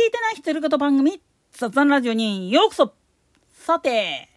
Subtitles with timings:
[0.00, 1.20] 聞いてない独り言番組、
[1.52, 2.94] 雑談ラジオにようこそ。
[3.52, 4.30] さて、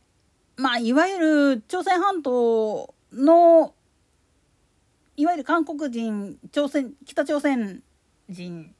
[0.58, 1.20] まあ、いわゆ
[1.55, 3.73] る朝鮮半島の、
[5.15, 7.81] いわゆる韓国人、朝鮮、北朝鮮
[8.28, 8.76] 人、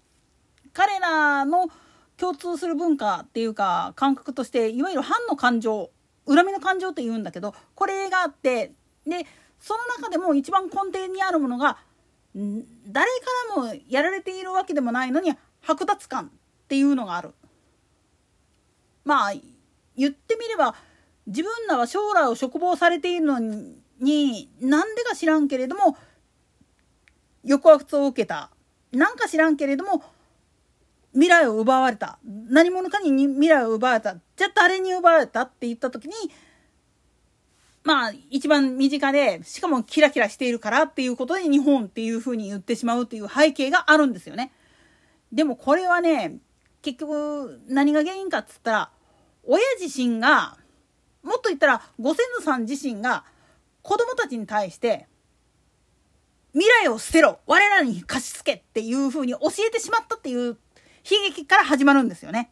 [0.74, 1.70] 彼らの
[2.18, 5.90] 共通する文化っていうか、感覚として、いわゆる反の感情、
[6.28, 8.74] 恨みの感情って言うんだけど、これがあって、
[9.08, 9.26] で、
[9.62, 11.78] その中でも一番根底にあるものが、
[12.36, 13.08] 誰
[13.56, 15.32] からもやられているわけでもないのに
[15.66, 16.30] 剥奪感。
[16.64, 17.34] っていうのがある。
[19.06, 19.34] まあ
[19.96, 20.76] 言ってみれば
[21.28, 23.40] 自分らは将来を嘱望されているの
[24.00, 25.98] になんでか知らんけれども
[27.48, 28.50] 抑圧を受けた
[28.92, 30.04] なんか知らんけれども
[31.14, 36.14] 未来を奪われた何者かに未来を奪われたじゃあ誰に奪われたって言った時に
[37.84, 44.52] まあ一番身近でしかもキラキラしているからっていうことで日本っていうふうに言ってしまうっていう背景があるんですよね。
[45.32, 46.38] でもこれはね
[46.84, 48.90] 結局何が原因かっつったら
[49.46, 50.58] 親自身が
[51.24, 53.24] もっと言ったらご先祖さん自身が
[53.82, 55.08] 子供たちに対して
[56.52, 60.58] 未来を捨てろ我らに貸し付けっていうふうに教えてしまったっていう悲
[61.30, 62.52] 劇から始まるんですよね。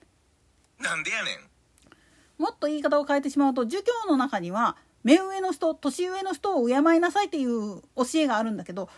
[0.79, 8.89] なんでやねんもっと言い方を変えてしまうと儒教の中には目上の人年上の人を敬いなさいっていう教えがあるんだけど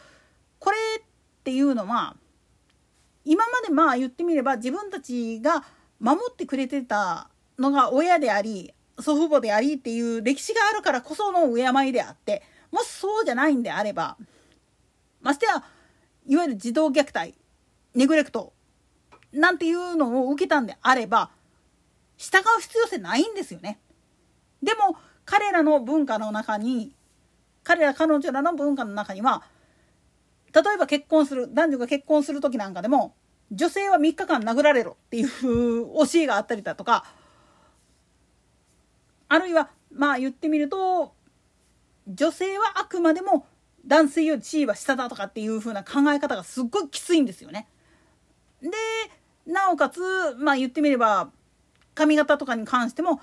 [0.60, 1.04] これっ
[1.44, 2.16] ていうのは
[3.26, 5.64] 今までまあ言ってみれば自分たちが
[6.00, 14.18] 守ってくれてたのが親であり祖父母でありっていう歴史があるからこその敬いであってもしそうじゃないんであれば
[15.22, 15.64] ましてや
[16.28, 17.36] いわゆる児童虐待
[17.96, 18.54] ネグレクト
[19.32, 21.32] なんていうのを受けたんであれば
[22.18, 23.80] 従う必要性ないんですよね。
[24.62, 26.94] でも彼らの文化の中に
[27.64, 29.44] 彼ら彼女らの文化の中には
[30.54, 33.16] 例えば結婚する男女が結婚する時なんかでも
[33.52, 37.06] 女性は3日間殴られろっていう教えがあったりだとか
[39.30, 41.14] あるいはまあ言ってみると
[42.08, 43.46] 女性はあくまでも
[43.86, 47.68] 男性より地位は下だとかっていう風な考え方がすっごいきついんですよね。
[48.62, 48.70] で
[49.46, 50.02] なおかつ
[50.38, 51.30] まあ言ってみれば
[51.96, 53.22] 髪型とかに関しても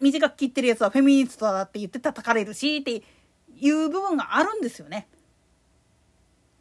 [0.00, 3.02] 短く切ってるやつはフェミニストだって言って叩かれるしって
[3.58, 5.08] いう部分があるんですよね。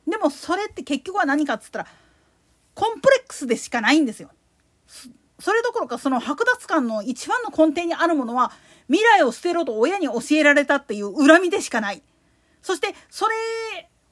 [0.08, 1.88] でもそれって結局は何かっつったら
[2.74, 4.30] コンプレックスでしかないんですよ。
[5.40, 8.52] それどころかその剥奪感の一番の根底にあるものは
[8.88, 12.02] 未来を捨てろと親に教えられたっていう恨みでしかない。
[12.62, 13.36] そしてそれ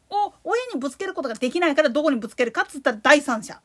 [0.10, 3.62] を親にぶつけることができないからどこにぶつけるかっつったら第三者。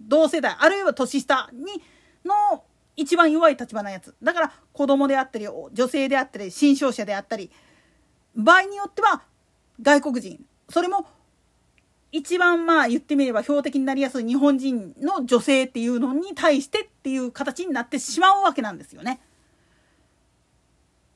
[0.00, 1.82] 同世代あるいは年下に
[2.24, 2.64] の
[2.96, 7.50] 一番弱い立場なやつだから子供であったり女性であったり新商者であったり
[8.34, 9.22] 場合によっては
[9.80, 11.06] 外国人それも
[12.12, 19.20] 一番まあ言ってみれば標的になりやすい日本人の女性っていうのに対してっていう形になってしまうわけなんですよね。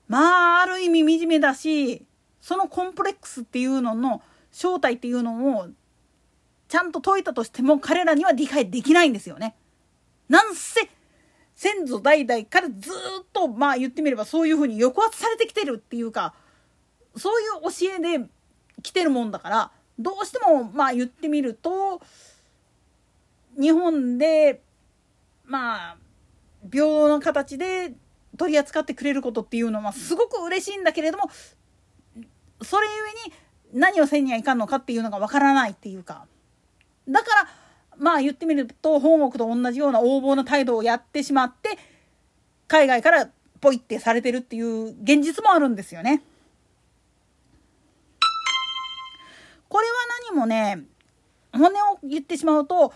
[0.07, 2.05] まあある意味惨めだし
[2.41, 4.23] そのコンプレックスっていうのの
[4.53, 5.69] 正体っていうのを
[6.69, 9.57] ちゃんと解いたとしても彼らには理解できないんですよね。
[10.29, 10.89] なんせ
[11.55, 16.35] 先祖代々からずっとまあ言ってみればそういうふうに抑圧されてきてるっていうか
[17.17, 18.29] そういう教えで
[18.83, 22.01] 来てるもんだからどうしてもまあ言ってみると
[23.59, 24.61] 日本で
[25.45, 25.97] まあ
[26.71, 27.93] 平等な形で
[28.37, 31.31] 取り扱ってくれることっていうのはすごく嬉しいんだけれども
[32.63, 32.93] それゆ
[33.77, 36.27] えに何をせんにはいかんのかっていうのがわからないっていうか
[37.09, 37.49] だから
[37.97, 41.79] まあ言ってみると本国と同じような横暴な態度をやってしまって
[42.67, 43.29] 海外から
[43.61, 46.23] ポイってされてるっていう現実もあるんですよね。
[50.35, 50.85] もね
[51.53, 52.93] 本音を言ってしまうと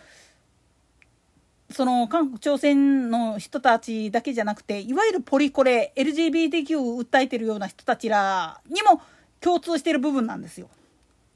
[1.71, 9.03] その韓国朝鮮の人たちだけじゃなくていわゆるポリコレ LGBTQ を訴えてるような人たちらにも
[9.41, 10.69] 共通してる部分なんですよ。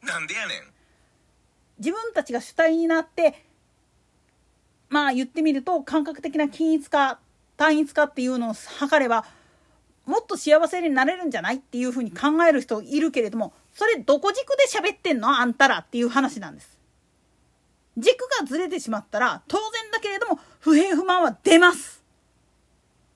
[0.02, 0.62] なんでやねん
[1.78, 3.44] 自分たちが主体になって
[4.88, 7.18] まあ言ってみると感覚的な均一化
[7.56, 9.24] 単一化っていうのを図れば
[10.07, 15.28] もっと幸せになれるんじゃないっていうふうに考える人いるけれどもそれどこ軸で喋ってんの？
[15.28, 16.78] あんたらっていう話なんです。
[17.97, 22.03] 軸がずれてしまったら当然だけれども不平不満は出ます。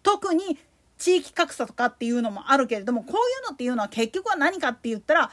[0.03, 0.59] 特に
[0.99, 5.31] 地域格差とかっていうのもあるけれどもこういうのっていうのは結局は何かって言ったら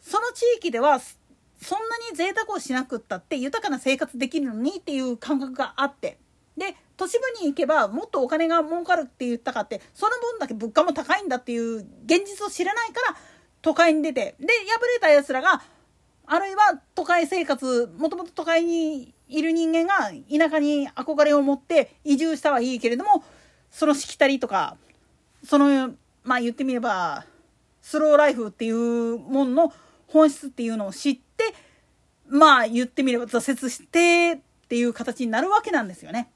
[0.00, 6.18] その地域ではそんなに贅沢をしなくったって豊かな生活できるのにっていう感覚があって
[6.56, 13.16] で都市部に行けばもっとお金が儲かるって言ったかってその分だけ物価も高いんだっていう現実を知らないから
[13.62, 15.62] 都会に出てで敗れたやつらが
[16.26, 23.24] あるいは都会生活もともと都会にいる人間が田舎に憧れを持って移住したはいいけれども
[23.70, 24.76] そのしきたりとか
[25.44, 25.92] その
[26.22, 27.24] まあ言ってみれば
[27.80, 29.72] スローライフっていうものの
[30.06, 31.54] 本質っていうのを知って
[32.28, 36.30] まあ言ってみれば挫折してっていう形になるわけなんですよね。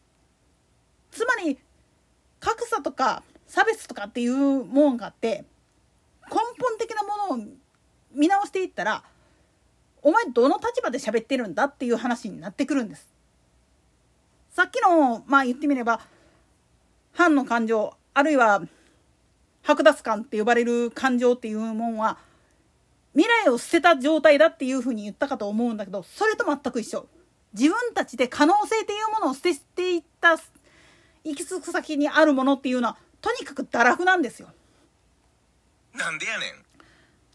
[1.15, 1.59] つまり
[2.41, 5.45] 格差とか差別とかっていうもんがあって
[6.29, 7.47] 根本的なものを
[8.13, 9.03] 見直していったら
[10.03, 13.09] お前どの立場で喋ってるんだっていう話になってくるんです。
[14.51, 16.01] さっきのまあ言ってみれば
[17.13, 18.63] 反の感情あるいは
[19.65, 22.19] 剥奪感って呼ばれる感情っていうもんは
[23.15, 27.07] 未来を捨てた状態だっていうふうに言ったかと思うんだけどそれと全く一緒
[27.53, 30.37] 自分たちで可能性っていうものを捨てていった
[31.25, 34.49] 行き着く先にあるものっていうのはとにかく堕落なんですよ。
[35.95, 36.65] なんでやねん。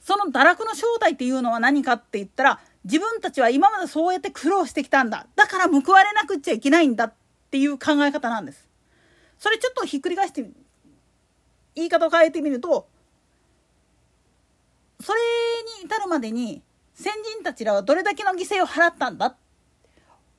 [0.02, 5.28] その堕落の正体っていうのは何かって言ったら自分たちは今までそうやって苦労してきたんだ。
[5.36, 7.14] だから報われなくっちゃいけないんだっ
[7.52, 8.68] ていう考え方なんです。
[9.38, 10.50] それちょっとひっくり返して
[11.76, 12.88] 言い方を変えてみると
[15.02, 15.20] それ
[15.80, 16.62] に至るまでに
[16.94, 19.36] 先人たちらはどれだけの犠牲を払ったんだ。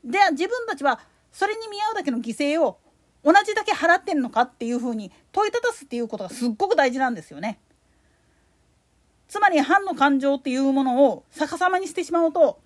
[0.04, 1.00] で自分たちは
[1.32, 2.78] それに見合うだけの犠牲を
[3.24, 7.58] 同じだけ払ってんのかっていうふうに問いただすっていうことがすっごく大事なんですよね。
[9.28, 12.58] つまり反の感情っていうものを逆さまにしてしまうと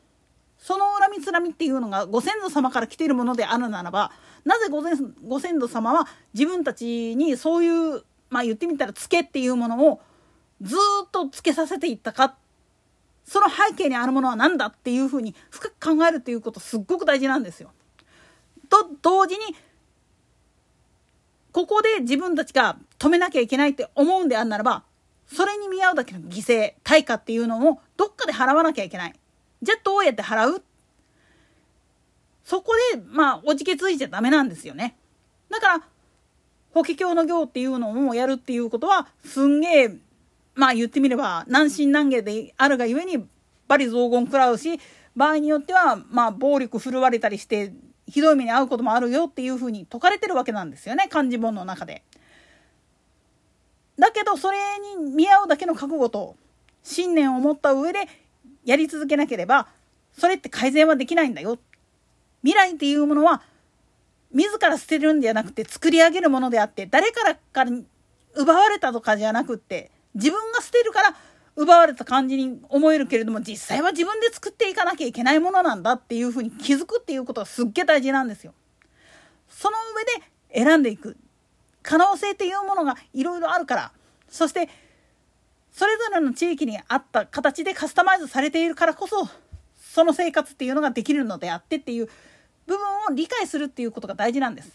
[0.58, 4.12] その恨みつらみっていうのがご先祖様から来ているものであるならば
[4.46, 10.00] なぜご先祖様は自分たちにそういうまあ言ってみたらツケっていうものを
[10.62, 10.74] ず
[11.04, 12.34] っとつけさせていったか
[13.26, 17.70] その背景にあるものは何だっていうふうに深く考えるっていうことすっごく大事なんですよ。
[18.70, 19.54] と同時に
[21.54, 24.82] ここで自分たちが止めなきゃいけないって思うんであるならば
[25.32, 29.14] それに見合うだけの犠牲対価っていうのをどっかで払わなきゃいけない。
[29.62, 30.64] じゃあどうやって払う？
[32.42, 34.96] そこでまあおじけついちゃダメなんですよね。
[35.48, 35.84] だから
[36.72, 39.96] 法華経の行っていうのをやるっていうことはすんげえ
[40.56, 43.26] まあ言ってみれば難心難儀であるがゆえに罵
[43.68, 44.80] 詈雑言食らうし
[45.14, 47.72] 場合によってはまあ暴力振るわれたりして
[48.06, 52.02] ひどい目に遭うこともあるよっていうふうに説かれてるわけなんですよね漢字本の中で。
[53.98, 54.58] だけどそれ
[54.96, 56.36] に見合うだけの覚悟と
[56.82, 58.08] 信念を持った上で
[58.64, 59.68] やり続けなければ
[60.18, 61.58] それって改善はできないんだよ。
[62.42, 63.42] 未来っていうものは
[64.32, 67.70] 自ら捨てるんじゃなくて作り上げるものであって誰からか
[68.34, 71.16] 奪われたとかじゃなくって自分が捨てるから
[71.56, 78.54] 奪われた感じに思えるけれども実際は自分で作っていかなきゃいけないものなんだっていうふうに気づくっていうことがすっげえ大事なんですよ。
[79.48, 81.16] その上で選んでいく
[81.82, 83.92] 可能性っていうものがいろいろあるから
[84.28, 84.68] そして
[85.70, 89.28] それぞれの地域に合った形でカスタマイズされているからこそ
[89.76, 92.08] その生活っていうのができるのであってっていう
[92.66, 94.72] 部分を理解するっていうことが大事なんです。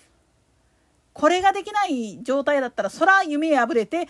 [1.12, 4.08] これができない状態だったらそら夢破れて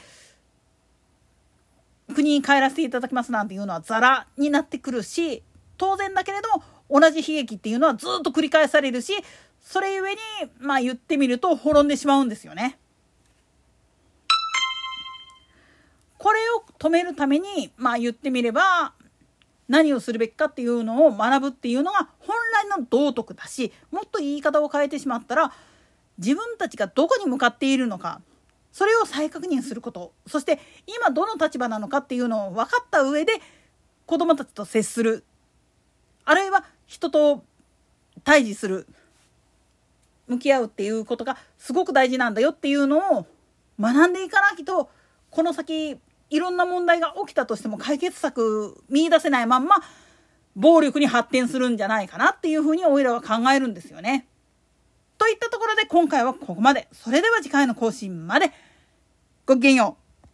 [2.13, 5.43] 国に帰らせていただきますなんていうのはザラになってくるし
[5.77, 9.13] 当然だけれども同じ悲劇っていうのはずっと繰り返されるし
[9.61, 10.17] それゆえに
[10.59, 12.79] まあ言ってみると滅んでしまうんですよね。
[16.17, 18.93] これを止めるためにまあ言ってみれば
[19.69, 25.53] 何をするべきかっていうのを学ぶっていうのが本来の道徳だしもっと言い方を変えてしまったら
[26.17, 28.21] 自分たちがどこに向かっているのか
[28.79, 30.57] それを再確認することそして
[30.87, 33.33] 今どの立場なのかっていうのを分かった上で
[34.05, 35.25] 子どもたちと接する
[36.23, 37.43] あるいは人と
[38.23, 38.87] 対峙する
[40.27, 43.25] 向き合うっていうことがすごく大事なんだよっていうのを
[43.77, 44.89] 学んでいかなきと
[45.29, 45.97] この先
[46.29, 49.75] いろんな問題が起きたとしても解決策見出せないまんま
[50.55, 54.25] 暴力に発展するんじゃないかなっていうふうにおいらは考えるんですよね。
[55.17, 56.87] といったところで今回はここまで。
[56.93, 58.53] それでは次回の更新まで。
[59.49, 59.98] ごきげんよう。